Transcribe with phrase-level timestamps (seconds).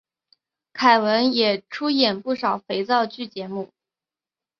[0.73, 3.69] 凯文也出演不少肥皂剧节目。